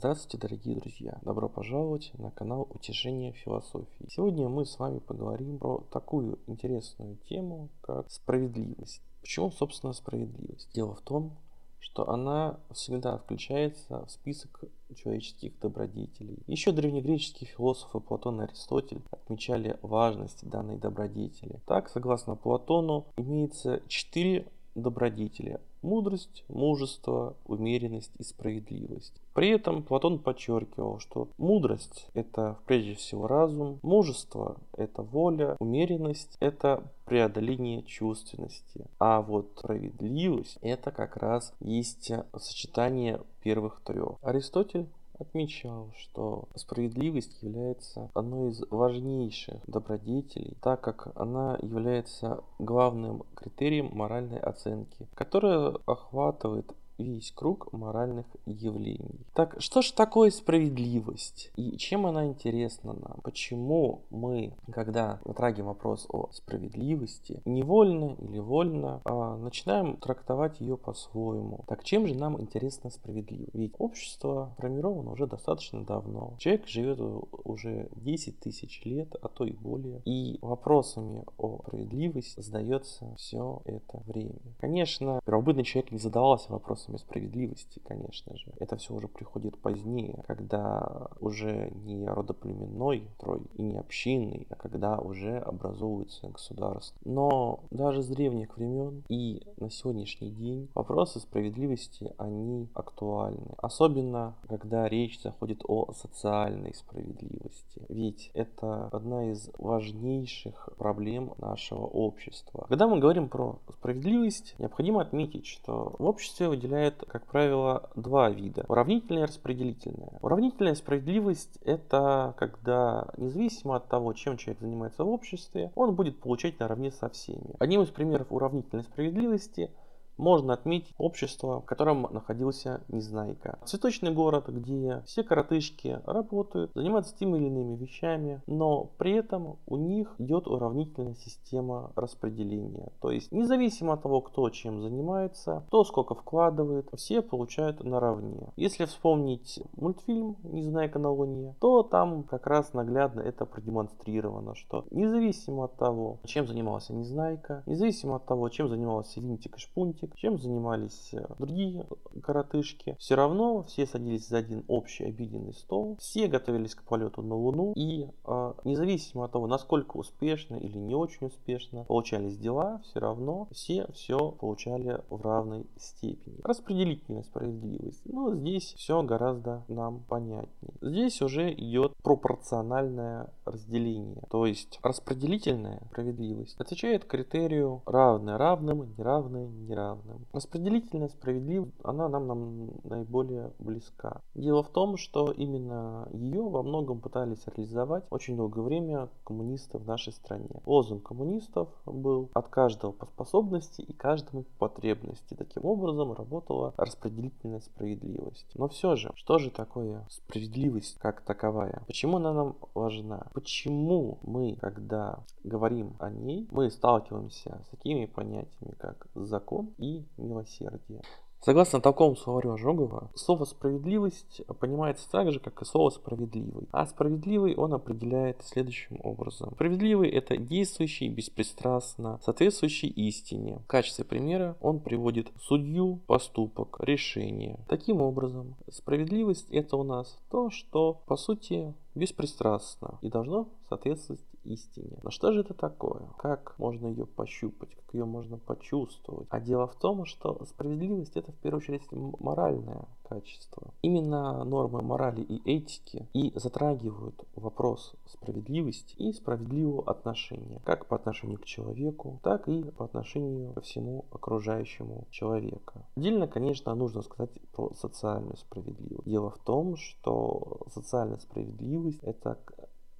[0.00, 1.18] Здравствуйте, дорогие друзья!
[1.20, 4.08] Добро пожаловать на канал Утешения философии.
[4.08, 9.02] Сегодня мы с вами поговорим про такую интересную тему, как справедливость.
[9.20, 10.70] Почему, собственно, справедливость?
[10.72, 11.36] Дело в том,
[11.80, 14.64] что она всегда включается в список
[14.96, 16.38] человеческих добродетелей.
[16.46, 21.60] Еще древнегреческие философы Платон и Аристотель отмечали важность данной добродетели.
[21.66, 29.14] Так, согласно Платону, имеется четыре добродетели– мудрость, мужество, умеренность и справедливость.
[29.34, 36.82] При этом Платон подчеркивал, что мудрость– это прежде всего разум, мужество– это воля, умеренность– это
[37.04, 44.16] преодоление чувственности, а вот справедливость– это как раз есть сочетание первых трех.
[44.22, 44.86] Аристотель
[45.30, 54.38] отмечал, что справедливость является одной из важнейших добродетелей, так как она является главным критерием моральной
[54.38, 59.26] оценки, которая охватывает весь круг моральных явлений.
[59.34, 61.50] Так, что же такое справедливость?
[61.56, 63.20] И чем она интересна нам?
[63.22, 71.64] Почему мы, когда затрагиваем вопрос о справедливости, невольно или вольно а, начинаем трактовать ее по-своему?
[71.66, 73.54] Так чем же нам интересна справедливость?
[73.54, 76.34] Ведь общество формировано уже достаточно давно.
[76.38, 77.00] Человек живет
[77.44, 80.00] уже 10 тысяч лет, а то и более.
[80.04, 84.40] И вопросами о справедливости задается все это время.
[84.60, 88.52] Конечно, первобытный человек не задавался вопросом вопросами справедливости, конечно же.
[88.58, 94.98] Это все уже приходит позднее, когда уже не родоплеменной строй и не общинный, а когда
[94.98, 96.98] уже образовывается государство.
[97.04, 103.54] Но даже с древних времен и на сегодняшний день вопросы справедливости, они актуальны.
[103.58, 107.82] Особенно, когда речь заходит о социальной справедливости.
[107.88, 112.66] Ведь это одна из важнейших проблем нашего общества.
[112.68, 118.30] Когда мы говорим про справедливость, необходимо отметить, что в обществе выделяется выделяет, как правило, два
[118.30, 118.64] вида.
[118.68, 120.18] Уравнительная и распределительная.
[120.20, 126.58] Уравнительная справедливость– это когда, независимо от того, чем человек занимается в обществе, он будет получать
[126.58, 127.54] наравне со всеми.
[127.58, 129.70] Одним из примеров уравнительной справедливости–
[130.20, 133.58] можно отметить общество, в котором находился Незнайка.
[133.64, 139.76] Цветочный город, где все коротышки работают, занимаются теми или иными вещами, но при этом у
[139.76, 142.92] них идет уравнительная система распределения.
[143.00, 148.52] То есть независимо от того, кто чем занимается, кто сколько вкладывает, все получают наравне.
[148.56, 155.64] Если вспомнить мультфильм «Незнайка на Луне», то там как раз наглядно это продемонстрировано, что независимо
[155.64, 161.10] от того, чем занимался Незнайка, независимо от того, чем занимался Винтик и Шпунтик, чем занимались
[161.12, 161.86] э, другие
[162.22, 162.96] коротышки.
[162.98, 167.72] Все равно все садились за один общий обеденный стол, все готовились к полету на Луну,
[167.74, 173.48] и э, независимо от того, насколько успешно или не очень успешно получались дела, все равно
[173.52, 176.40] все все получали в равной степени.
[176.42, 178.02] Распределительная справедливость.
[178.04, 180.74] Ну, здесь все гораздо нам понятнее.
[180.80, 184.22] Здесь уже идет пропорциональное разделение.
[184.30, 190.26] То есть распределительная справедливость отвечает критерию равное равным, неравное неравное равным.
[190.32, 194.20] Распределительная справедливость, она нам, нам наиболее близка.
[194.34, 199.86] Дело в том, что именно ее во многом пытались реализовать очень долгое время коммунисты в
[199.86, 200.60] нашей стране.
[200.66, 205.34] Лозунг коммунистов был от каждого по способности и каждому по потребности.
[205.34, 208.46] Таким образом работала распределительная справедливость.
[208.54, 211.82] Но все же, что же такое справедливость как таковая?
[211.86, 213.26] Почему она нам важна?
[213.40, 221.00] Почему мы, когда говорим о ней, мы сталкиваемся с такими понятиями, как закон и милосердие.
[221.42, 226.68] Согласно такому словарю Ожогова, слово «справедливость» понимается так же, как и слово «справедливый».
[226.70, 229.52] А справедливый он определяет следующим образом.
[229.54, 233.60] Справедливый– это действующий беспристрастно, соответствующий истине.
[233.64, 237.58] В качестве примера он приводит судью, поступок, решение.
[237.68, 244.98] Таким образом, справедливость– это у нас то, что, по сути, беспристрастно и должно соответствовать истине.
[245.02, 246.02] Но что же это такое?
[246.18, 247.74] Как можно ее пощупать?
[247.74, 249.26] Как ее можно почувствовать?
[249.30, 253.74] А дело в том, что справедливость это в первую очередь моральное качество.
[253.82, 260.60] Именно нормы морали и этики и затрагивают вопрос справедливости и справедливого отношения.
[260.64, 265.84] Как по отношению к человеку, так и по отношению ко всему окружающему человека.
[265.96, 269.08] Отдельно, конечно, нужно сказать про социальную справедливость.
[269.08, 272.38] Дело в том, что социальная справедливость это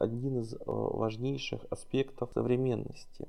[0.00, 3.28] один из э, важнейших аспектов современности.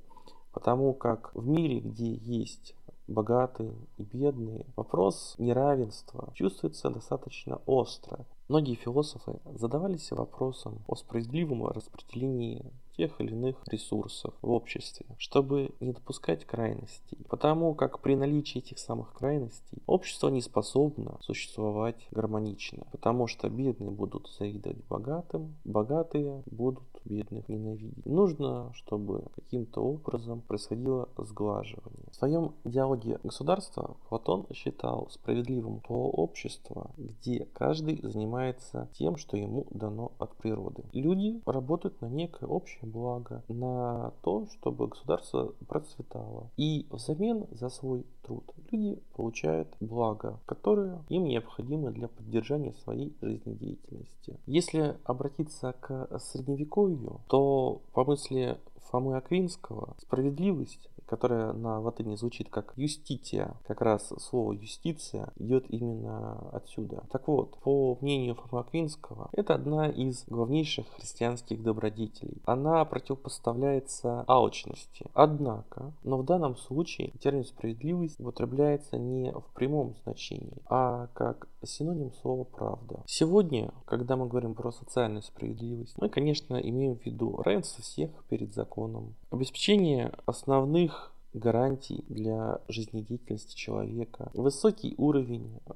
[0.51, 2.75] Потому как в мире, где есть
[3.07, 8.25] богатые и бедные, вопрос неравенства чувствуется достаточно остро.
[8.47, 12.65] Многие философы задавались вопросом о справедливом распределении
[13.01, 17.17] тех или иных ресурсов в обществе, чтобы не допускать крайностей.
[17.29, 23.89] Потому как при наличии этих самых крайностей общество не способно существовать гармонично, потому что бедные
[23.89, 28.05] будут завидовать богатым, богатые будут бедных ненавидеть.
[28.05, 32.05] Нужно, чтобы каким-то образом происходило сглаживание.
[32.11, 39.65] В своем диалоге государства Платон считал справедливым то общество, где каждый занимается тем, что ему
[39.71, 40.83] дано от природы.
[40.93, 46.49] Люди работают на некое общее благо, на то, чтобы государство процветало.
[46.57, 54.39] И взамен за свой труд люди получают благо, которое им необходимо для поддержания своей жизнедеятельности.
[54.45, 58.57] Если обратиться к средневековью, то по мысли
[58.91, 63.53] Фомы Аквинского справедливость которая на латыни звучит как юстития.
[63.67, 67.03] Как раз слово юстиция идет именно отсюда.
[67.11, 72.41] Так вот, по мнению Фома Аквинского, это одна из главнейших христианских добродетелей.
[72.45, 75.05] Она противопоставляется алчности.
[75.13, 82.13] Однако, но в данном случае термин справедливость употребляется не в прямом значении, а как синоним
[82.21, 83.03] слова правда.
[83.05, 88.53] Сегодня, когда мы говорим про социальную справедливость, мы, конечно, имеем в виду равенство всех перед
[88.53, 91.00] законом, обеспечение основных
[91.33, 95.71] гарантий для жизнедеятельности человека, высокий уровень э,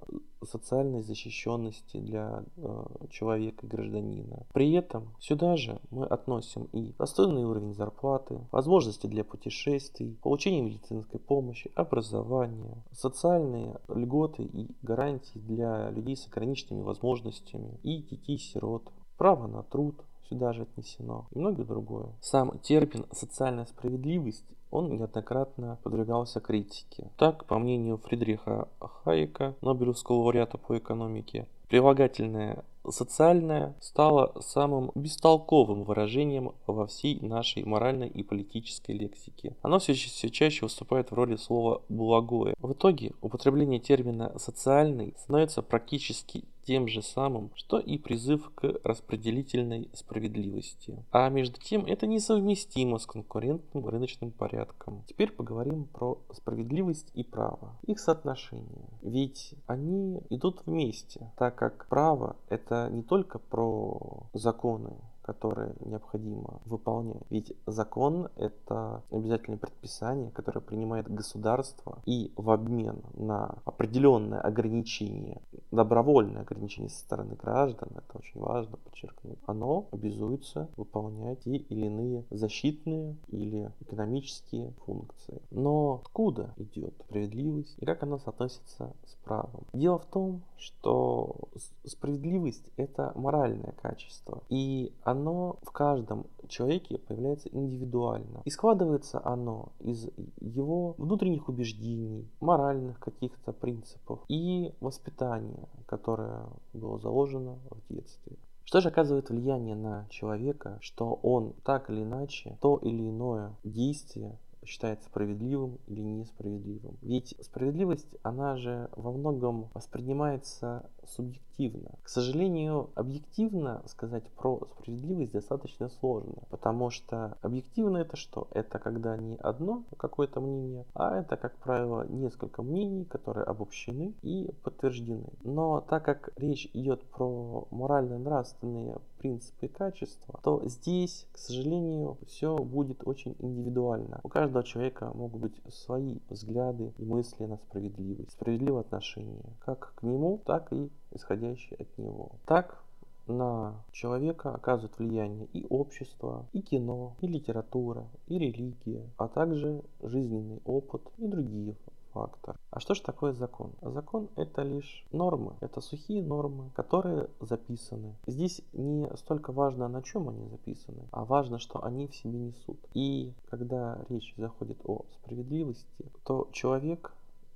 [0.45, 4.45] социальной защищенности для э, человека гражданина.
[4.53, 11.19] При этом сюда же мы относим и достойный уровень зарплаты, возможности для путешествий, получение медицинской
[11.19, 19.63] помощи, образование, социальные льготы и гарантии для людей с ограниченными возможностями и детей-сирот, право на
[19.63, 22.07] труд, сюда же отнесено и многое другое.
[22.21, 27.09] Сам термин «социальная справедливость» он неоднократно подвергался критике.
[27.17, 36.53] Так, по мнению Фридриха Хайека, Нобелевского лауреата по экономике, прилагательное социальное стало самым бестолковым выражением
[36.67, 39.55] во всей нашей моральной и политической лексике.
[39.61, 42.55] Оно все, все чаще выступает в роли слова «благое».
[42.59, 49.89] В итоге употребление термина «социальный» становится практически тем же самым, что и призыв к распределительной
[49.93, 51.03] справедливости.
[51.11, 55.03] А между тем это несовместимо с конкурентным рыночным порядком.
[55.07, 57.77] Теперь поговорим про справедливость и право.
[57.85, 58.89] Их соотношение.
[59.01, 67.23] Ведь они идут вместе, так как право это не только про законы, которые необходимо выполнять.
[67.31, 75.41] Ведь закон— это обязательное предписание, которое принимает государство, и в обмен на определенное ограничение,
[75.71, 82.23] добровольное ограничение со стороны граждан, это очень важно подчеркнуть, оно обязуется выполнять те или иные
[82.29, 85.41] защитные или экономические функции.
[85.49, 89.65] Но откуда идет справедливость и как она соотносится с правом?
[89.73, 91.35] Дело в том, что
[91.83, 98.41] справедливость— это моральное качество, и оно оно в каждом человеке появляется индивидуально.
[98.45, 100.07] И складывается оно из
[100.39, 108.37] его внутренних убеждений, моральных каких-то принципов и воспитания, которое было заложено в детстве.
[108.65, 114.39] Что же оказывает влияние на человека, что он так или иначе то или иное действие
[114.65, 116.97] считается справедливым или несправедливым.
[117.01, 121.91] Ведь справедливость, она же во многом воспринимается субъективно.
[122.03, 128.47] К сожалению, объективно сказать про справедливость достаточно сложно, потому что объективно это что?
[128.51, 134.51] Это когда не одно какое-то мнение, а это, как правило, несколько мнений, которые обобщены и
[134.63, 135.29] подтверждены.
[135.43, 142.55] Но так как речь идет про морально-нравственные принципы и качества, то здесь, к сожалению, все
[142.57, 144.19] будет очень индивидуально.
[144.23, 150.03] У каждого человека могут быть свои взгляды и мысли на справедливость, справедливое отношение как к
[150.03, 152.33] нему, так и исходящие от него.
[152.45, 152.83] Так
[153.25, 160.61] на человека оказывает влияние и общество, и кино, и литература, и религия, а также жизненный
[160.65, 161.75] опыт и другие
[162.15, 162.57] фактор.
[162.71, 163.73] А что же такое закон?
[163.81, 168.15] Закон это лишь нормы, это сухие нормы, которые записаны.
[168.25, 172.79] Здесь не столько важно, на чем они записаны, а важно, что они в себе несут.
[172.93, 177.13] И когда речь заходит о справедливости, то человек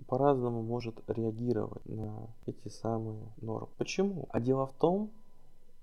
[0.08, 3.70] по-разному может реагировать на эти самые нормы.
[3.78, 4.28] Почему?
[4.32, 5.12] А дело в том,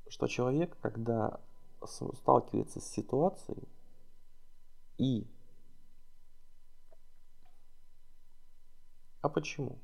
[0.08, 1.40] что человек, когда
[1.84, 3.68] сталкивается с ситуацией
[4.98, 5.26] и
[9.20, 9.78] А почему?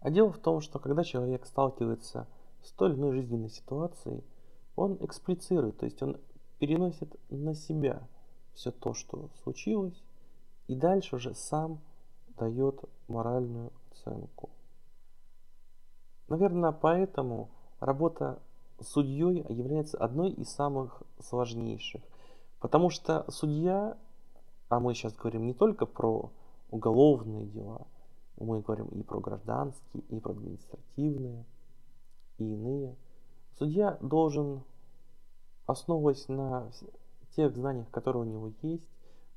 [0.00, 2.28] А дело в том, что когда человек сталкивается
[2.62, 4.24] с той или иной жизненной ситуацией,
[4.74, 6.20] он эксплицирует, то есть он
[6.58, 8.06] переносит на себя
[8.54, 10.02] все то, что случилось,
[10.68, 11.80] и дальше уже сам
[12.38, 14.50] дает моральную оценку.
[16.28, 18.42] Наверное, поэтому работа
[18.80, 22.02] судьей является одной из самых сложнейших,
[22.60, 23.96] Потому что судья,
[24.68, 26.30] а мы сейчас говорим не только про
[26.70, 27.86] уголовные дела,
[28.38, 31.44] мы говорим и про гражданские, и про административные,
[32.38, 32.96] и иные.
[33.58, 34.62] Судья должен,
[35.66, 36.70] основываясь на
[37.34, 38.86] тех знаниях, которые у него есть,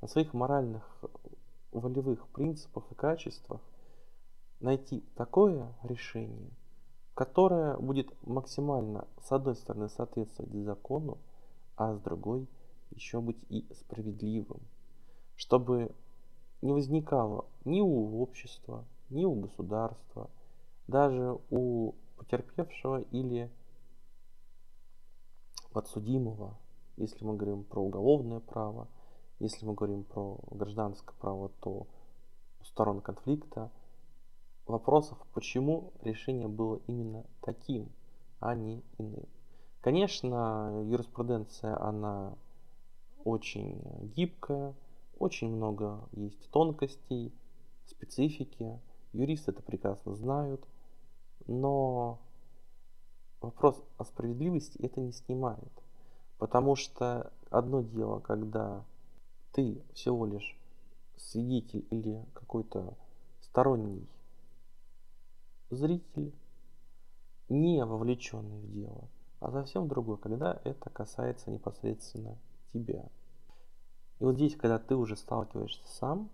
[0.00, 1.04] на своих моральных
[1.72, 3.60] волевых принципах и качествах,
[4.60, 6.50] найти такое решение,
[7.14, 11.18] которое будет максимально, с одной стороны, соответствовать закону,
[11.76, 12.46] а с другой
[12.90, 14.60] еще быть и справедливым,
[15.36, 15.94] чтобы
[16.60, 20.30] не возникало ни у общества, ни у государства,
[20.86, 23.50] даже у потерпевшего или
[25.72, 26.58] подсудимого,
[26.96, 28.88] если мы говорим про уголовное право,
[29.38, 31.86] если мы говорим про гражданское право, то
[32.60, 33.70] у сторон конфликта
[34.66, 37.90] вопросов, почему решение было именно таким,
[38.38, 39.26] а не иным.
[39.80, 42.34] Конечно, юриспруденция, она
[43.24, 43.80] очень
[44.14, 44.74] гибкая,
[45.18, 47.32] очень много есть тонкостей,
[47.90, 48.80] специфики,
[49.12, 50.64] юристы это прекрасно знают,
[51.46, 52.18] но
[53.40, 55.72] вопрос о справедливости это не снимает.
[56.38, 58.84] Потому что одно дело, когда
[59.52, 60.56] ты всего лишь
[61.16, 62.96] свидетель или какой-то
[63.40, 64.08] сторонний
[65.70, 66.34] зритель,
[67.48, 69.08] не вовлеченный в дело,
[69.40, 72.38] а совсем другое, когда это касается непосредственно
[72.72, 73.08] тебя.
[74.18, 76.30] И вот здесь, когда ты уже сталкиваешься сам,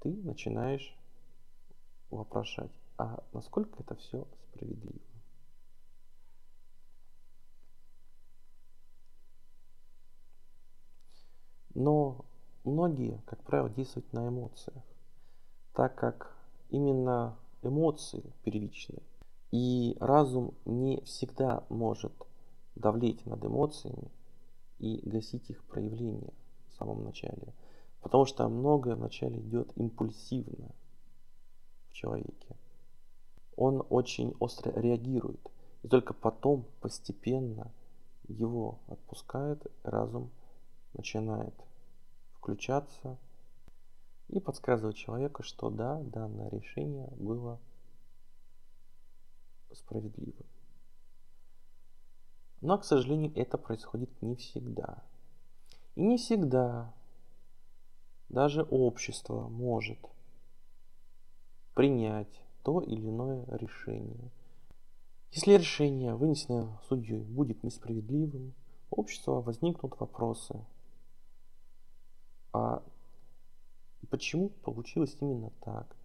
[0.00, 0.96] ты начинаешь
[2.10, 5.00] вопрошать, а насколько это все справедливо.
[11.74, 12.24] Но
[12.64, 14.82] многие, как правило, действуют на эмоциях,
[15.72, 16.36] так как
[16.68, 19.02] именно эмоции первичны.
[19.50, 22.12] И разум не всегда может
[22.74, 24.10] давлеть над эмоциями
[24.78, 26.32] и гасить их проявление
[26.68, 27.54] в самом начале.
[28.00, 30.70] Потому что многое вначале идет импульсивно
[31.88, 32.56] в человеке.
[33.56, 35.40] Он очень остро реагирует.
[35.82, 37.72] И только потом постепенно
[38.28, 40.30] его отпускает, разум
[40.94, 41.54] начинает
[42.34, 43.18] включаться
[44.28, 47.58] и подсказывать человеку, что да, данное решение было
[49.72, 50.46] справедливым.
[52.60, 55.02] Но, к сожалению, это происходит не всегда.
[55.96, 56.92] И не всегда
[58.30, 59.98] даже общество может
[61.74, 64.30] принять то или иное решение.
[65.32, 68.54] Если решение, вынесенное судьей, будет несправедливым,
[68.90, 70.64] общество возникнут вопросы,
[72.52, 72.82] а
[74.10, 75.96] почему получилось именно так?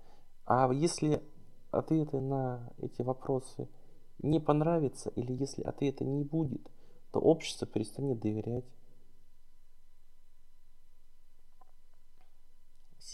[0.46, 1.24] А если
[1.72, 3.68] ответы на эти вопросы
[4.20, 6.70] не понравятся, или если ответа не будет,
[7.12, 8.66] то общество перестанет доверять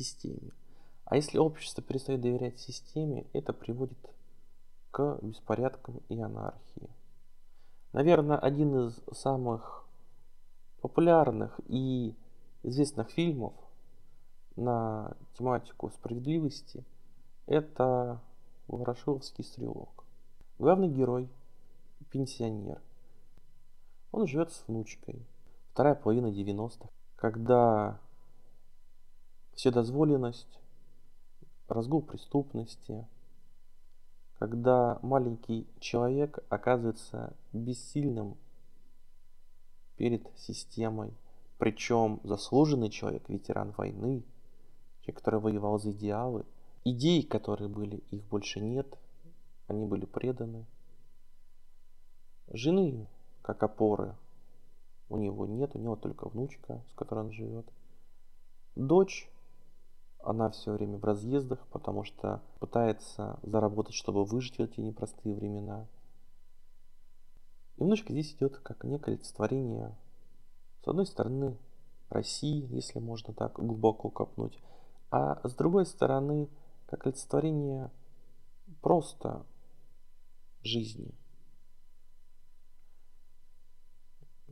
[0.01, 0.51] системе.
[1.05, 3.97] А если общество перестает доверять системе, это приводит
[4.91, 6.89] к беспорядкам и анархии.
[7.93, 9.85] Наверное, один из самых
[10.81, 12.15] популярных и
[12.63, 13.53] известных фильмов
[14.55, 16.83] на тематику справедливости
[17.45, 18.21] это
[18.67, 20.05] Ворошиловский стрелок.
[20.59, 21.29] Главный герой–
[22.11, 22.81] пенсионер.
[24.11, 25.25] Он живет с внучкой.
[25.71, 27.99] Вторая половина 90-х, когда
[29.61, 30.59] вседозволенность,
[31.67, 33.07] разгул преступности,
[34.39, 38.37] когда маленький человек оказывается бессильным
[39.97, 41.13] перед системой,
[41.59, 44.23] причем заслуженный человек, ветеран войны,
[45.01, 46.43] человек, который воевал за идеалы.
[46.83, 48.97] Идеи, которые были, их больше нет,
[49.67, 50.65] они были преданы.
[52.47, 53.07] Жены,
[53.43, 54.15] как опоры,
[55.07, 57.67] у него нет, у него только внучка, с которой он живет.
[58.75, 59.30] Дочь,
[60.23, 65.87] она все время в разъездах, потому что пытается заработать, чтобы выжить в эти непростые времена.
[67.77, 69.95] Внучка здесь идет как некое олицетворение
[70.83, 71.57] с одной стороны,
[72.09, 74.59] России, если можно так глубоко копнуть,
[75.11, 76.49] а с другой стороны,
[76.87, 77.91] как олицетворение
[78.81, 79.45] просто
[80.63, 81.13] жизни,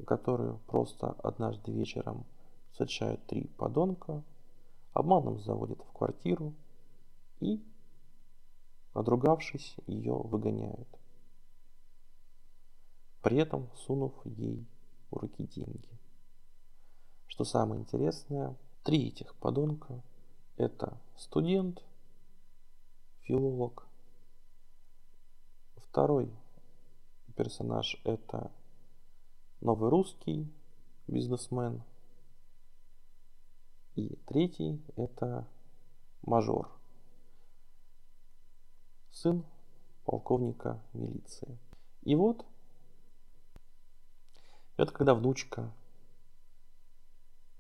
[0.05, 2.25] которую просто однажды вечером
[2.71, 4.23] встречают три подонка,
[4.99, 6.53] обманом заводят в квартиру
[7.39, 7.63] и,
[8.93, 10.87] надругавшись, ее выгоняют,
[13.21, 14.65] при этом сунув ей
[15.11, 15.89] в руки деньги.
[17.27, 20.01] Что самое интересное, три этих подонка–
[20.57, 21.81] это студент,
[23.21, 23.87] филолог.
[25.77, 26.29] Второй
[27.35, 28.51] персонаж– это
[29.61, 30.47] новый русский
[31.07, 31.81] бизнесмен,
[33.96, 35.46] И третий это
[36.22, 36.69] мажор,
[39.12, 39.43] сын
[40.05, 41.58] полковника милиции.
[42.03, 42.46] И вот,
[44.77, 45.72] это когда внучка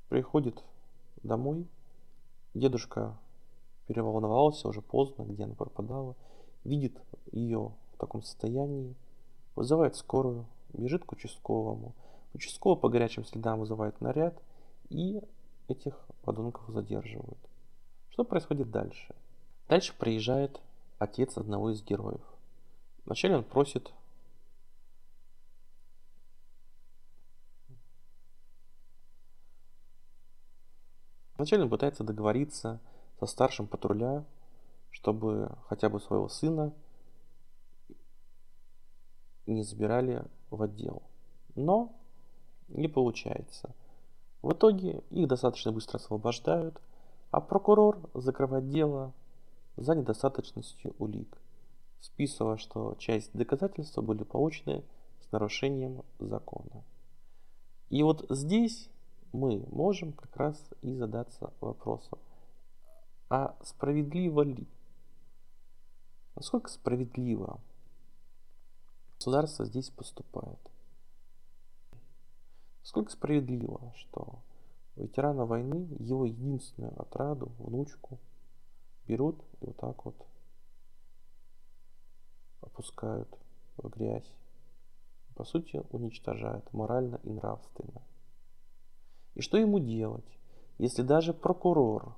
[0.07, 0.63] приходит
[1.23, 1.67] домой,
[2.53, 3.17] дедушка
[3.87, 6.15] переволновался, уже поздно, где она пропадала,
[6.63, 6.97] видит
[7.31, 8.95] ее в таком состоянии,
[9.55, 11.93] вызывает скорую, бежит к участковому.
[12.33, 14.39] Участковый по горячим следам вызывает наряд
[14.89, 15.21] и
[15.69, 17.39] этих подонков задерживают.
[18.09, 19.15] Что происходит дальше?
[19.67, 20.59] Дальше приезжает
[20.97, 22.21] отец одного из героев.
[23.05, 23.91] Вначале он просит
[31.39, 32.81] Вначале он пытается договориться
[33.17, 34.25] со старшим патруля,
[34.91, 36.73] чтобы хотя бы своего сына
[39.45, 41.01] не забирали в отдел.
[41.55, 41.95] Но
[42.67, 43.73] не получается.
[44.41, 46.79] В итоге их достаточно быстро освобождают,
[47.31, 49.13] а прокурор закрывает дело
[49.75, 51.37] за недостаточностью улик,
[51.99, 54.83] списывая, что часть доказательств были получены
[55.21, 56.83] с нарушением закона.
[57.89, 58.89] И вот здесь
[59.33, 62.19] мы можем как раз и задаться вопросом,
[63.29, 64.67] а справедливо ли?
[66.35, 67.59] Насколько справедливо
[69.17, 70.59] государство здесь поступает?
[72.83, 74.39] Сколько справедливо, что
[74.95, 78.19] ветерана войны, его единственную отраду, внучку,
[79.05, 80.15] берут и вот так вот
[82.61, 83.29] опускают
[83.77, 84.31] в грязь.
[85.35, 88.01] По сути, уничтожают морально и нравственно.
[89.35, 90.37] И что ему делать,
[90.77, 92.15] если даже прокурор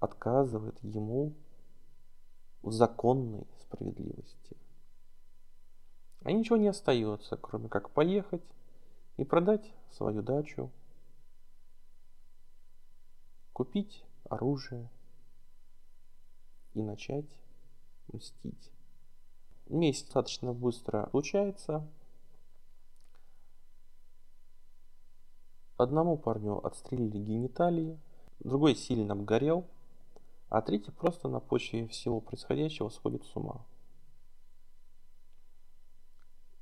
[0.00, 1.34] отказывает ему
[2.62, 4.56] в законной справедливости?
[6.22, 8.42] А ничего не остается, кроме как поехать
[9.16, 10.70] и продать свою дачу,
[13.52, 14.88] купить оружие
[16.74, 17.30] и начать
[18.12, 18.70] мстить.
[19.68, 21.86] Месть достаточно быстро случается,
[25.76, 27.98] Одному парню отстрелили гениталии,
[28.40, 29.66] другой сильно обгорел,
[30.48, 33.60] а третий просто на почве всего происходящего сходит с ума.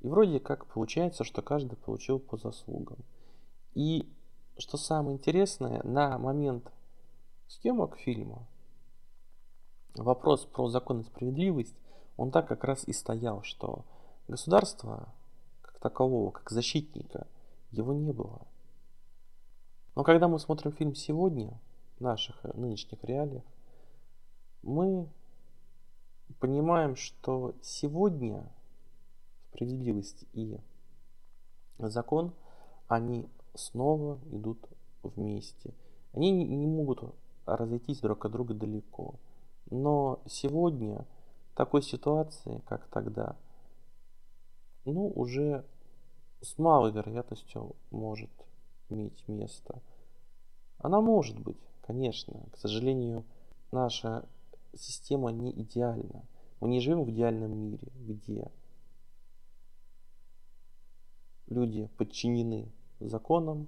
[0.05, 2.99] И вроде как получается, что каждый получил по заслугам.
[3.73, 4.07] И
[4.55, 6.71] что самое интересное, на момент
[7.47, 8.45] съемок фильма
[9.95, 11.75] вопрос про закон и справедливость,
[12.17, 13.83] он так как раз и стоял, что
[14.27, 15.11] государства
[15.63, 17.25] как такового, как защитника,
[17.71, 18.45] его не было.
[19.95, 21.59] Но когда мы смотрим фильм сегодня,
[21.97, 23.43] в наших э, нынешних реалиях,
[24.61, 25.09] мы
[26.39, 28.47] понимаем, что сегодня
[29.55, 30.59] справедливость и
[31.79, 32.33] закон,
[32.87, 34.59] они снова идут
[35.01, 35.73] вместе.
[36.13, 37.03] Они не могут
[37.45, 39.15] разойтись друг от друга далеко.
[39.69, 41.05] Но сегодня
[41.55, 43.35] такой ситуации, как тогда,
[44.83, 45.65] ну, уже
[46.41, 48.29] с малой вероятностью может
[48.89, 49.81] иметь место.
[50.77, 52.45] Она может быть, конечно.
[52.51, 53.23] К сожалению,
[53.71, 54.27] наша
[54.75, 56.25] система не идеальна.
[56.59, 58.51] Мы не живем в идеальном мире, где
[61.47, 63.67] люди подчинены законам,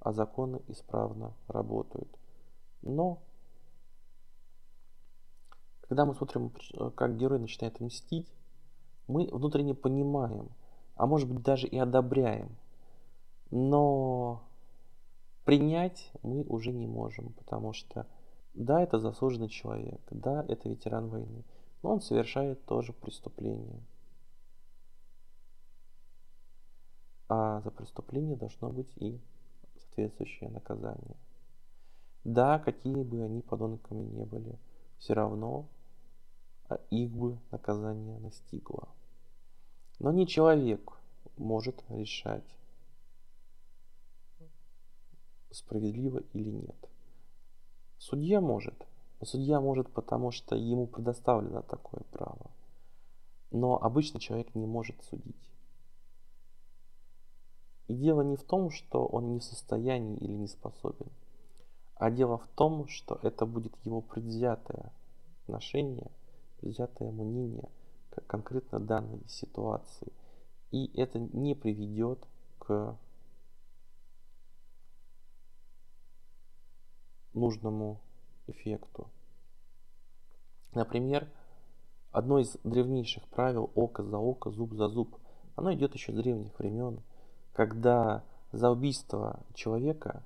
[0.00, 2.08] а законы исправно работают.
[2.82, 3.18] Но
[5.82, 6.52] когда мы смотрим,
[6.94, 8.32] как герой начинает мстить,
[9.08, 10.50] мы внутренне понимаем,
[10.96, 12.56] а может быть даже и одобряем.
[13.50, 14.42] Но
[15.44, 18.06] принять мы уже не можем, потому что
[18.54, 21.44] да, это заслуженный человек, да, это ветеран войны,
[21.82, 23.80] но он совершает тоже преступление.
[27.28, 29.20] А за преступление должно быть и
[29.78, 31.16] соответствующее наказание.
[32.24, 34.58] Да, какие бы они подонками не были,
[34.98, 35.66] все равно
[36.68, 38.88] а их бы наказание настигло.
[39.98, 40.92] Но не человек
[41.36, 42.56] может решать,
[45.50, 46.90] справедливо или нет.
[47.98, 48.74] Судья может.
[49.22, 52.50] Судья может, потому что ему предоставлено такое право.
[53.50, 55.50] Но обычный человек не может судить.
[57.88, 61.06] И дело не в том, что он не в состоянии или не способен,
[61.94, 64.92] а дело в том, что это будет его предвзятое
[65.44, 66.10] отношение,
[66.58, 67.68] предвзятое мнение
[68.10, 70.12] к конкретно данной ситуации.
[70.72, 72.26] И это не приведет
[72.58, 72.98] к
[77.32, 78.00] нужному
[78.48, 79.08] эффекту.
[80.72, 81.30] Например,
[82.10, 85.16] одно из древнейших правил око за око, зуб за зуб,
[85.54, 87.00] оно идет еще с древних времен,
[87.56, 90.22] когда за убийство человека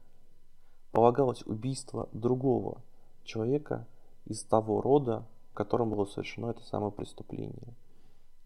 [0.90, 2.82] по предполагалось убийство другого
[3.22, 3.86] человека
[4.24, 7.72] из того рода, в котором было совершено это самое преступление.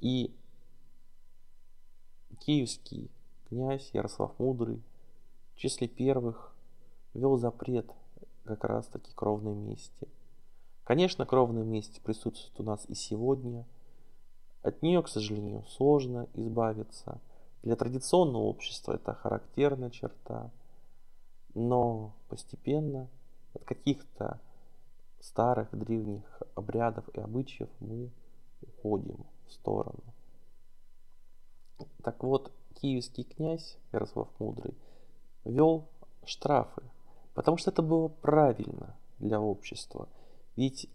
[0.00, 0.36] И
[2.40, 3.10] киевский
[3.48, 4.82] князь Ярослав Мудрый
[5.54, 6.54] в числе первых
[7.14, 7.90] вел запрет
[8.44, 10.08] как раз таки кровной мести.
[10.84, 13.64] Конечно, кровная месть присутствует у нас и сегодня.
[14.60, 17.18] От нее, к сожалению, сложно избавиться.
[17.64, 20.50] Для традиционного общества это характерная черта.
[21.54, 23.08] Но постепенно
[23.54, 24.38] от каких-то
[25.20, 28.10] старых древних обрядов и обычаев мы
[28.60, 30.02] уходим в сторону.
[32.02, 34.74] Так вот, киевский князь Ярослав Мудрый
[35.46, 35.88] вел
[36.26, 36.82] штрафы,
[37.32, 40.06] потому что это было правильно для общества.
[40.56, 40.90] Ведь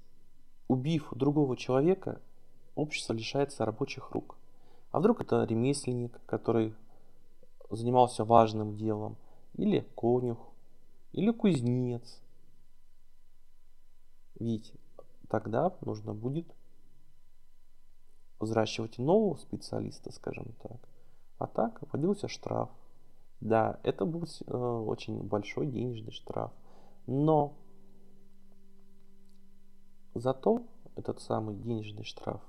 [0.67, 2.21] убив другого человека,
[2.75, 4.38] общество лишается рабочих рук.
[4.91, 6.75] А вдруг это ремесленник, который
[7.69, 9.17] занимался важным делом,
[9.54, 10.39] или конюх,
[11.12, 12.21] или кузнец.
[14.36, 14.73] Ведь
[15.28, 16.47] тогда нужно будет
[18.39, 20.80] взращивать нового специалиста, скажем так.
[21.38, 22.69] А так вводился штраф.
[23.41, 26.52] Да, это был э, очень большой денежный штраф.
[27.06, 27.54] Но
[30.13, 30.63] зато
[30.95, 32.41] этот самый денежный штраф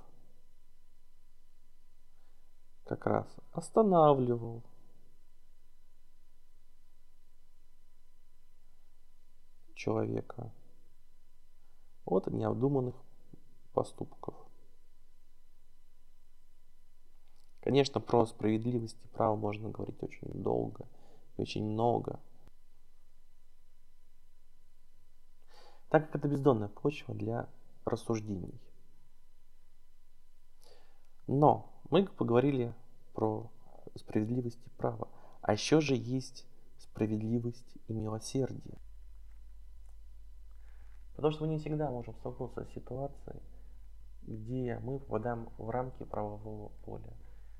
[2.91, 4.61] как раз останавливал
[9.75, 10.51] человека
[12.03, 12.95] от необдуманных
[13.71, 14.35] поступков.
[17.61, 20.85] Конечно, про справедливость и право можно говорить очень долго
[21.37, 22.19] и очень много.
[25.89, 27.47] Так как это бездонная почва для
[27.85, 28.59] рассуждений.
[31.27, 32.73] Но мы поговорили
[33.13, 33.51] про
[33.95, 35.09] справедливость и право.
[35.41, 36.47] А еще же есть
[36.79, 38.77] справедливость и милосердие.
[41.15, 43.41] Потому что мы не всегда можем столкнуться с ситуацией,
[44.23, 47.13] где мы попадаем в рамки правового поля.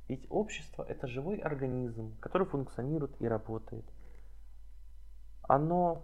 [0.08, 3.86] Ведь общество это живой организм, который функционирует и работает.
[5.44, 6.04] Оно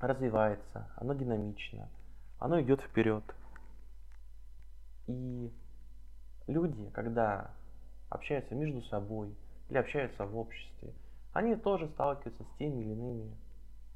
[0.00, 1.88] развивается, оно динамично,
[2.38, 3.24] оно идет вперед.
[5.06, 5.52] И
[6.48, 7.50] люди, когда
[8.08, 9.34] общаются между собой
[9.68, 10.92] или общаются в обществе,
[11.32, 13.36] они тоже сталкиваются с теми или иными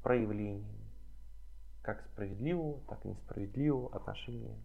[0.03, 0.91] проявлениями,
[1.81, 4.55] как справедливого, так и несправедливого отношения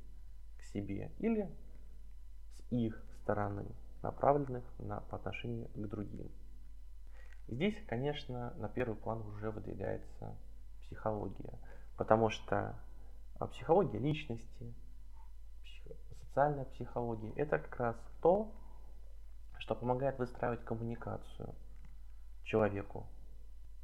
[0.59, 1.49] к себе или
[2.55, 3.65] с их стороны,
[4.03, 6.31] направленных на, по отношению к другим.
[7.49, 10.37] Здесь, конечно, на первый план уже выдвигается
[10.83, 11.59] психология,
[11.97, 12.79] потому что
[13.39, 14.75] а, психология личности,
[16.39, 18.53] социальная психология– это как раз то,
[19.59, 21.53] что помогает выстраивать коммуникацию
[22.45, 23.09] человеку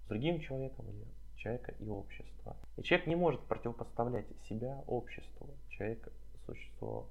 [0.05, 2.57] с другим человеком или человека и общества.
[2.77, 5.51] И человек не может противопоставлять себя обществу.
[5.69, 6.09] Человек–
[6.47, 7.09] существо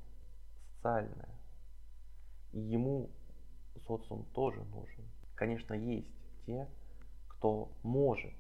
[0.76, 1.30] социальное.
[2.54, 3.10] И ему
[3.86, 5.04] социум тоже нужен.
[5.36, 6.70] Конечно, есть те,
[7.28, 8.34] кто может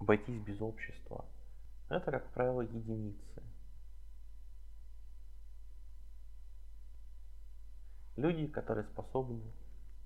[0.00, 1.26] обойтись без общества.
[1.90, 3.42] Но это, как правило, единицы.
[8.22, 9.42] Люди, которые способны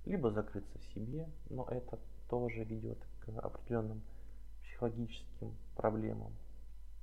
[0.04, 1.98] либо закрыться в себе, но это
[2.28, 4.02] тоже ведет к определенным
[4.62, 6.32] психологическим проблемам.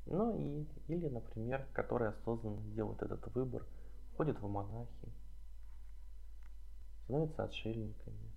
[0.06, 3.66] Ну и, или, например, которые осознанно делают этот выбор–
[4.18, 5.12] ходят в монахи,
[7.04, 8.32] становятся отшельниками.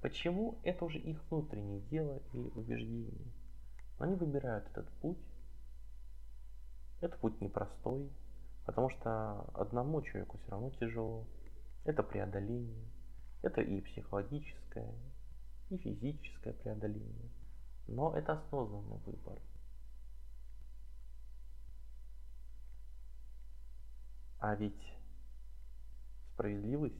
[0.00, 0.58] Почему?
[0.62, 3.32] Это уже их внутреннее дело или убеждение.
[3.98, 5.18] Но они выбирают этот путь.
[7.00, 8.10] Это путь непростой,
[8.66, 11.26] потому что одному человеку все равно тяжело.
[11.84, 12.88] Это преодоление.
[13.42, 14.94] Это и психологическое,
[15.70, 17.30] и физическое преодоление.
[17.88, 19.38] Но это осознанный выбор.
[24.38, 24.80] А ведь
[26.32, 26.94] справедливость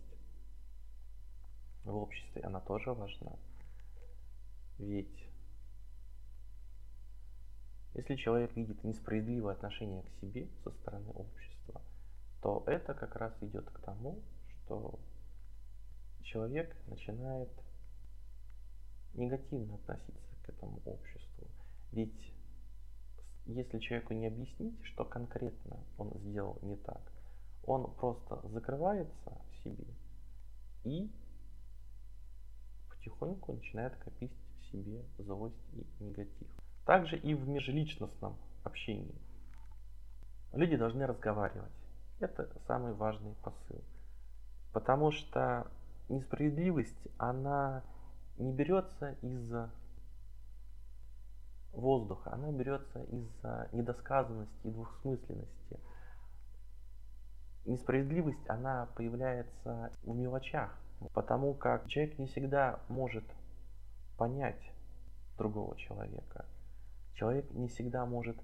[1.84, 3.32] в обществе, она тоже важна.
[4.78, 5.30] Ведь
[7.94, 11.80] если человек видит несправедливое отношение к себе со стороны общества,
[12.40, 14.22] то это как раз идет к тому,
[14.70, 15.00] что
[16.22, 17.50] человек начинает
[19.14, 21.48] негативно относиться к этому обществу.
[21.90, 22.32] Ведь
[23.46, 27.00] если человеку не объяснить, что конкретно он сделал не так,
[27.64, 29.86] он просто закрывается в себе
[30.84, 31.10] и
[32.90, 36.48] потихоньку начинает копить в себе злость и негатив.
[36.86, 39.20] Также и в межличностном общении.
[40.52, 41.72] Люди должны разговаривать.
[42.20, 43.82] Это самый важный посыл.
[44.72, 45.66] Потому что
[46.08, 47.82] несправедливость, она
[48.38, 49.52] не берется из
[51.72, 55.80] воздуха, она берется из-за недосказанности и двухсмысленности.
[57.66, 60.74] Несправедливость, она появляется в мелочах,
[61.12, 63.24] потому как человек не всегда может
[64.16, 64.60] понять
[65.36, 66.46] другого человека.
[67.14, 68.36] Человек не всегда может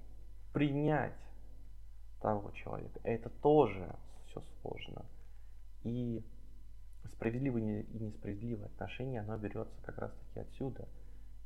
[0.53, 1.17] принять
[2.21, 3.01] того человека.
[3.05, 3.95] Это тоже
[4.27, 5.05] все сложно.
[5.87, 6.21] И
[7.13, 10.89] справедливое и несправедливое отношение, оно берется как раз таки отсюда,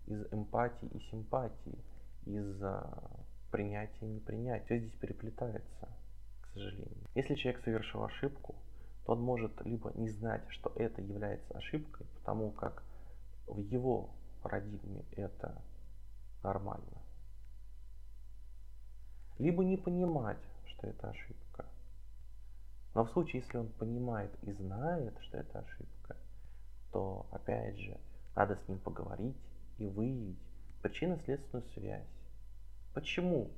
[0.07, 1.79] из эмпатии и симпатии,
[2.24, 2.59] из
[3.50, 4.64] принятия и непринятия.
[4.64, 5.88] Все здесь переплетается,
[6.40, 7.07] к сожалению.
[7.14, 8.55] Если человек совершил ошибку,
[9.05, 12.83] то он может либо не знать, что это является ошибкой, потому как
[13.46, 14.09] в его
[14.42, 15.61] парадигме это
[16.42, 17.03] нормально,
[19.38, 21.49] либо не понимать, что это ошибка.
[22.94, 26.16] Но в случае, если он понимает и знает, что это ошибка,
[26.92, 27.96] то, опять же,
[28.35, 29.37] надо с ним поговорить
[29.79, 30.38] и выявить
[30.83, 32.09] причинно-следственную связь.
[32.94, 33.50] Почему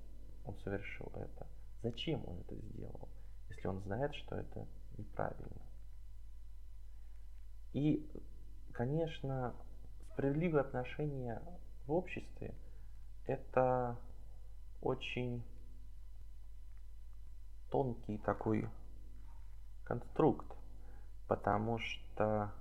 [0.44, 1.46] он совершил это?
[1.82, 3.08] Зачем он это сделал,
[3.48, 4.66] если он знает, что это
[4.98, 5.62] неправильно?
[7.72, 8.06] И,
[8.72, 9.54] конечно,
[10.12, 11.40] справедливые отношения
[11.86, 12.54] в обществе–
[13.26, 13.96] это
[14.82, 15.42] очень
[17.70, 18.68] тонкий такой
[19.84, 20.46] конструкт,
[21.28, 22.52] потому что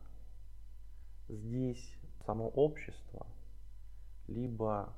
[1.28, 3.26] здесь само общество,
[4.28, 4.94] либо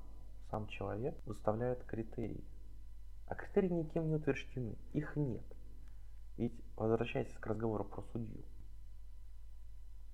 [0.49, 2.43] сам человек выставляет критерии.
[3.27, 5.43] А критерии никем не утверждены, их нет.
[6.37, 8.43] Ведь, возвращаясь к разговору про судью,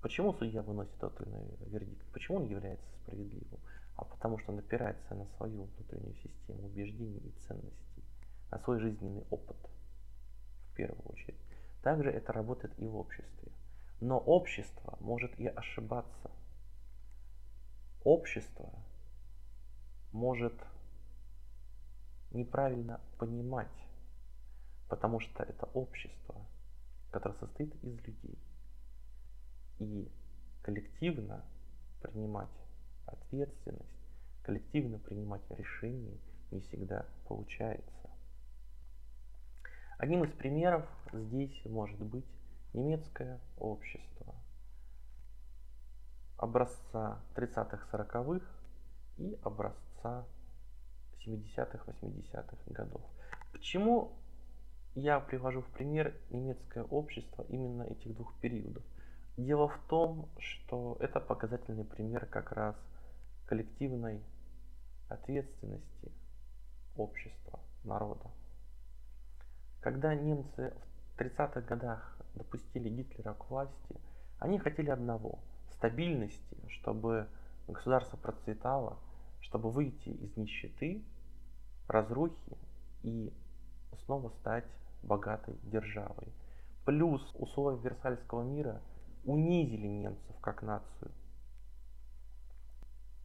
[0.00, 2.06] почему судья выносит тот или иной вердикт?
[2.12, 3.60] Почему он является справедливым?
[3.96, 8.04] А потому что он опирается на свою внутреннюю систему убеждений и ценностей,
[8.50, 9.56] на свой жизненный опыт
[10.70, 11.49] в первую очередь.
[11.82, 13.52] Также это работает и в обществе.
[14.00, 16.30] Но общество может и ошибаться.
[18.04, 18.70] Общество
[20.12, 20.54] может
[22.32, 23.68] неправильно понимать,
[24.88, 26.34] потому что это общество,
[27.10, 28.38] которое состоит из людей.
[29.78, 30.10] И
[30.62, 31.44] коллективно
[32.02, 32.48] принимать
[33.06, 33.88] ответственность,
[34.42, 36.18] коллективно принимать решения
[36.50, 37.99] не всегда получается.
[40.00, 42.24] Одним из примеров здесь может быть
[42.72, 44.34] немецкое общество
[46.38, 48.46] образца 30-х, 40-х
[49.18, 50.26] и образца
[51.18, 53.02] 70-х, 80-х годов.
[53.52, 54.12] Почему
[54.94, 58.82] я привожу в пример немецкое общество именно этих двух периодов?
[59.36, 62.74] Дело в том, что это показательный пример как раз
[63.44, 64.22] коллективной
[65.10, 66.10] ответственности
[66.96, 68.30] общества, народа.
[69.80, 70.74] Когда немцы
[71.16, 73.96] в 30-х годах допустили Гитлера к власти,
[74.38, 75.38] они хотели одного–
[75.72, 77.26] стабильности, чтобы
[77.66, 78.98] государство процветало,
[79.40, 81.02] чтобы выйти из нищеты,
[81.88, 82.58] разрухи
[83.02, 83.32] и
[84.04, 84.66] снова стать
[85.02, 86.28] богатой державой.
[86.84, 88.82] Плюс условия Версальского мира
[89.24, 91.10] унизили немцев как нацию.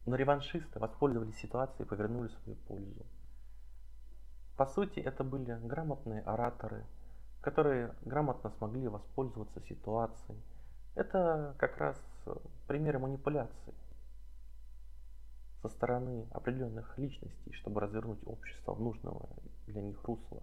[0.06, 3.04] Но реваншисты воспользовались ситуацией и повернули свою пользу.
[4.56, 6.84] По сути, это были грамотные ораторы,
[7.42, 10.40] которые грамотно смогли воспользоваться ситуацией.
[10.94, 11.96] Это как раз
[12.66, 13.74] примеры манипуляций
[15.60, 19.28] со стороны определенных личностей, чтобы развернуть общество в нужного
[19.66, 20.42] для них русла.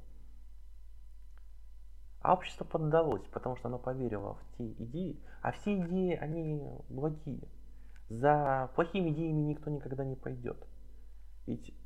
[2.21, 7.49] А общество поддалось, потому что оно поверило в те идеи, а все идеи, они благие.
[8.09, 10.57] За плохими идеями никто никогда не пойдет.
[11.47, 11.82] Ведь Э,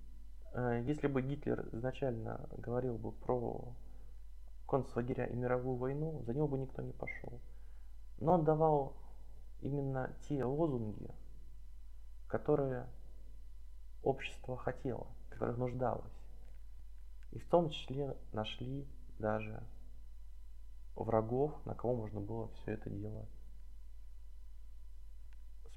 [0.56, 3.74] если бы Гитлер изначально говорил бы про
[4.68, 7.40] концлагеря и мировую войну, за него бы никто не пошел.
[8.20, 8.94] Но он давал
[9.62, 11.10] именно те лозунги,
[12.28, 12.88] которые
[14.04, 16.04] общество хотело, которых нуждалось.
[17.32, 18.88] И в том числе нашли
[19.20, 19.62] даже
[20.96, 23.26] врагов, на кого можно было все это дело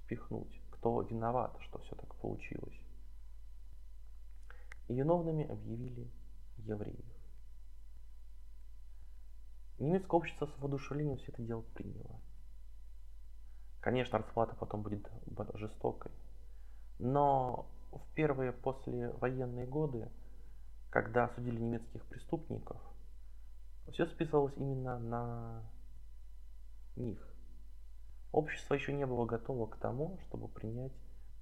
[0.05, 0.61] спихнуть.
[0.71, 2.81] Кто виноват, что все так получилось
[4.91, 6.11] и виновными объявили
[6.59, 7.05] евреев.
[9.79, 12.21] Немецкое общество с воодушевлением все это дело приняло.
[13.81, 15.09] Конечно, расплата потом будет
[15.55, 16.11] жестокой,
[16.99, 20.09] но в первые послевоенные годы,
[20.91, 22.81] когда судили немецких преступников,
[23.93, 25.63] все списывалось именно на
[26.97, 27.25] них.
[28.33, 30.93] Общество еще не было готово к тому, чтобы принять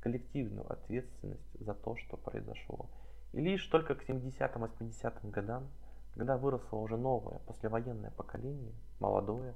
[0.01, 2.91] коллективную ответственность за то, что произошло.
[3.33, 5.69] И лишь только к 70-80-м годам,
[6.15, 9.55] когда выросло уже новое послевоенное поколение, молодое,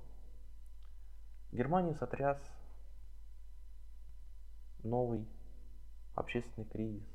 [1.52, 2.38] Германию сотряс
[4.82, 5.26] новый
[6.14, 7.06] общественный кризис,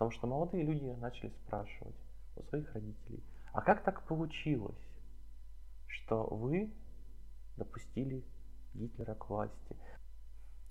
[0.00, 1.94] Потому что молодые люди начали спрашивать
[2.34, 3.22] у своих родителей,
[3.52, 4.80] а как так получилось,
[5.86, 6.72] что вы
[7.58, 8.24] допустили
[8.72, 9.76] Гитлера к власти?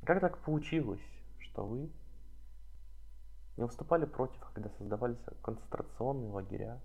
[0.04, 1.06] Как так получилось,
[1.38, 1.92] что вы
[3.60, 6.80] не выступали против, когда создавались концентрационные лагеря,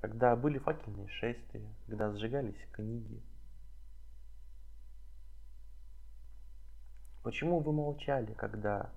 [0.00, 3.20] когда были факельные шествия, когда сжигались книги?
[7.24, 8.88] Почему вы молчали, когда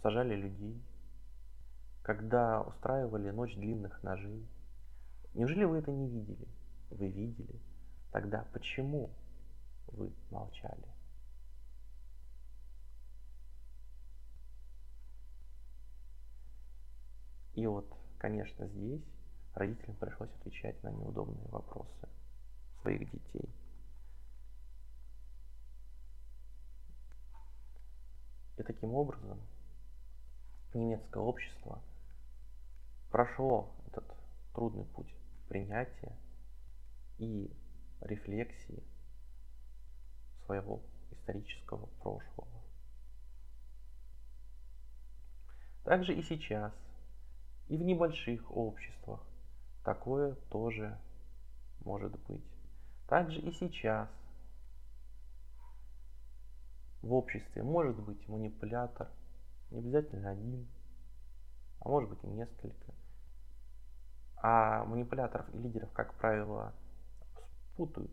[0.00, 0.82] сажали людей,
[2.02, 4.46] когда устраивали ночь длинных ножей.
[5.34, 6.48] Неужели вы это не видели?
[6.90, 7.60] Вы видели.
[8.12, 9.10] Тогда почему
[9.88, 10.95] вы молчали?
[17.56, 19.02] И вот, конечно, здесь
[19.54, 22.08] родителям пришлось отвечать на неудобные вопросы
[22.82, 23.48] своих детей.
[28.58, 29.40] И таким образом
[30.74, 31.80] немецкое общество
[33.10, 34.04] прошло этот
[34.54, 35.14] трудный путь
[35.48, 36.14] принятия
[37.16, 37.50] и
[38.02, 38.84] рефлексии
[40.44, 42.62] своего исторического прошлого.
[45.84, 46.74] Также и сейчас,
[47.68, 49.20] и в небольших обществах
[49.84, 50.98] такое тоже
[51.84, 52.44] может быть.
[53.08, 54.08] Также и сейчас
[57.02, 59.08] в обществе может быть манипулятор–
[59.70, 60.66] не обязательно один,
[61.80, 62.94] а может быть и несколько.
[64.36, 66.72] А манипуляторов и лидеров, как правило,
[67.72, 68.12] спутают,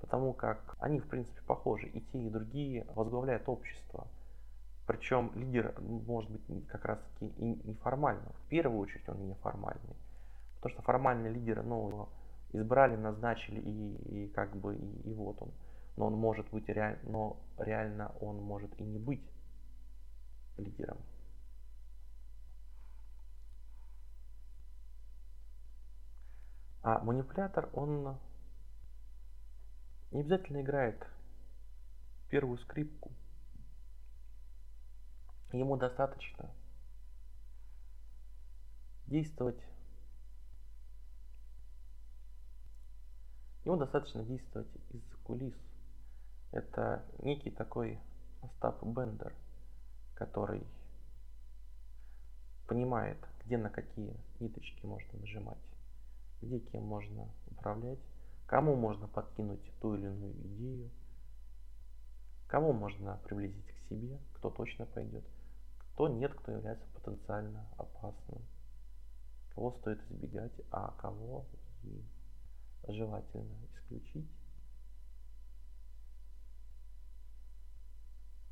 [0.00, 1.88] потому как они, в принципе, похожи.
[1.88, 4.06] И те, и другие возглавляют общество.
[4.88, 8.32] Причем лидер может быть как раз-таки и неформальным.
[8.32, 9.96] В первую очередь он неформальный.
[10.56, 12.08] Потому что формальный лидер, ну, его
[12.54, 15.52] избрали, назначили, и, и как бы, и, и вот он.
[15.98, 19.22] Но он может быть реально, но реально он может и не быть
[20.56, 20.96] лидером.
[26.82, 28.16] А манипулятор, он
[30.12, 31.06] не обязательно играет
[32.30, 33.10] первую скрипку.
[35.52, 36.50] Ему достаточно
[39.06, 39.60] действовать
[43.64, 45.54] Ему достаточно действовать из-за кулис.
[46.52, 47.98] Это некий такой
[48.42, 49.34] Остап Бендер–
[50.18, 50.66] который
[52.66, 55.56] понимает, где на какие ниточки можно нажимать,
[56.42, 58.00] где кем можно управлять,
[58.46, 60.90] кому можно подкинуть ту или иную идею,
[62.48, 65.24] кому можно приблизить к себе, кто точно пойдет,
[65.98, 68.40] кто нет, кто является потенциально опасным,
[69.52, 71.44] кого стоит избегать, а кого
[71.82, 72.04] и
[72.86, 74.30] желательно исключить.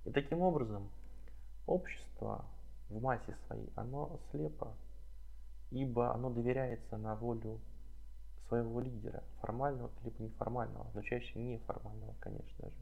[0.04, 0.90] И таким образом
[1.68, 2.44] Общество
[2.88, 4.74] в массе своей, оно слепо,
[5.70, 7.60] ибо оно доверяется на волю
[8.48, 12.76] своего лидера, формального либо неформального, но чаще неформального, конечно же.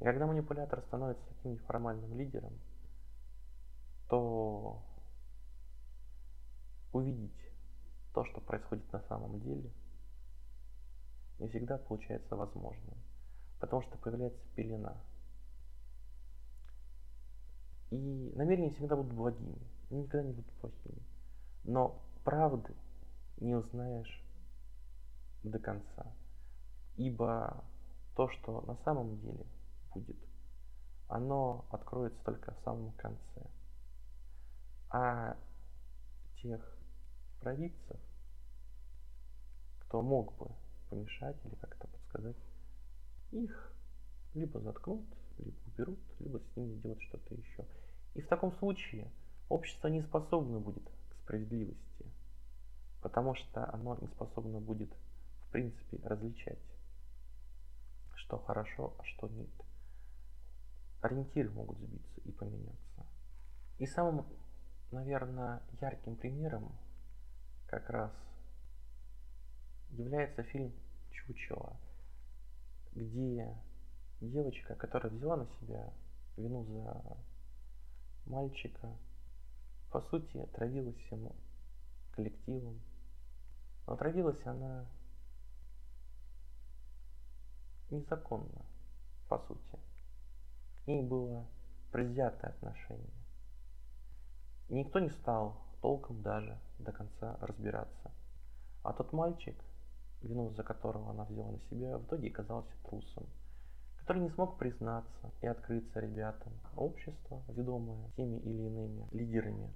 [0.00, 2.52] И когда манипулятор становится таким неформальным лидером,
[6.92, 7.52] увидеть
[8.14, 9.70] то, что происходит на самом деле,
[11.38, 12.96] не всегда получается возможным,
[13.60, 14.96] потому что появляется пелена–
[17.94, 19.56] и намерения всегда будут благими,
[19.90, 21.02] никогда не будут плохими.
[21.62, 22.74] Но правды
[23.38, 24.24] не узнаешь
[25.44, 26.12] до конца.
[26.96, 27.64] Ибо
[28.16, 29.46] то, что на самом деле
[29.92, 30.16] будет,
[31.08, 33.46] оно откроется только в самом конце.
[34.96, 35.36] А
[36.40, 36.60] тех
[37.40, 37.98] провидцев,
[39.80, 40.52] кто мог бы
[40.88, 42.36] помешать или как-то подсказать,
[43.32, 43.72] их
[44.34, 45.04] либо заткнут,
[45.38, 47.66] либо уберут, либо с ними делают что-то еще.
[48.14, 49.10] И в таком случае
[49.48, 52.06] общество не способно будет к справедливости,
[53.02, 54.92] потому что оно не способно будет
[55.40, 56.62] в принципе различать,
[58.14, 59.50] что хорошо, а что нет.
[61.02, 63.06] Ориентиры могут сбиться и поменяться.
[63.78, 64.24] И самым,
[64.94, 66.72] наверное, ярким примером
[67.66, 68.12] как раз
[69.90, 70.72] является фильм
[71.10, 71.76] Чучело,
[72.92, 73.56] где
[74.20, 75.92] девочка, которая взяла на себя
[76.36, 77.02] вину за
[78.26, 78.96] мальчика,
[79.90, 81.34] по сути, отравилась ему
[82.12, 82.80] коллективом.
[83.86, 84.86] Но отравилась она
[87.90, 88.64] незаконно,
[89.28, 89.78] по сути.
[90.84, 91.46] К ней было
[91.92, 93.23] предвзятое отношение.
[94.68, 98.10] И никто не стал толком даже до конца разбираться.
[98.82, 99.56] А тот мальчик,
[100.22, 103.26] вину за которого она взяла на себя, в итоге оказался трусом,
[103.98, 106.52] который не смог признаться и открыться ребятам.
[106.76, 109.70] Общество, ведомое теми или иными лидерами,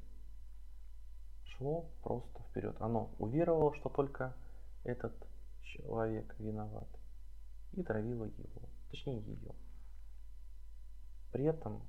[1.45, 2.76] шло просто вперед.
[2.80, 4.34] Оно уверовало, что только
[4.84, 5.14] этот
[5.62, 6.89] человек виноват
[7.72, 9.53] и травило его, точнее ее.
[11.32, 11.82] При этом,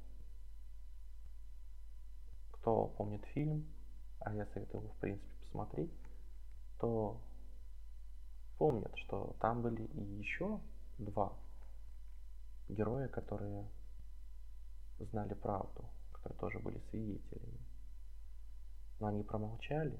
[2.59, 3.65] кто помнит фильм,
[4.19, 5.91] а я советую его в принципе посмотреть,
[6.79, 7.21] то
[8.57, 10.59] помнят, что там были и еще
[10.97, 11.33] два
[12.67, 13.65] героя, которые
[14.99, 17.59] знали правду, которые тоже были свидетелями.
[18.99, 19.97] Но они промолчали,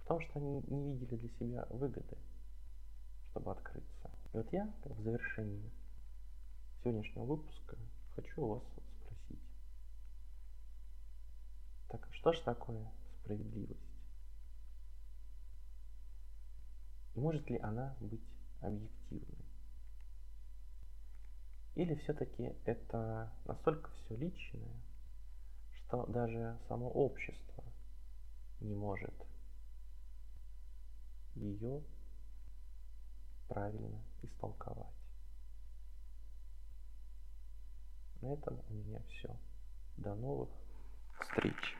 [0.00, 2.16] потому что они не видели для себя выгоды,
[3.30, 4.10] чтобы открыться.
[4.32, 5.70] И вот я в завершении
[6.82, 7.76] сегодняшнего выпуска
[8.14, 8.62] хочу вас
[9.02, 9.42] спросить.
[11.88, 12.86] Так, что же такое
[13.22, 13.80] справедливость?
[17.14, 18.20] Может ли она быть
[18.60, 19.46] объективной?
[21.76, 24.82] Или все-таки это настолько все личное,
[25.72, 27.64] что даже само общество
[28.60, 29.14] не может
[31.36, 31.82] ее
[33.48, 34.92] правильно истолковать.
[38.20, 39.34] На этом у меня все.
[39.96, 40.50] До новых
[41.18, 41.79] встреч.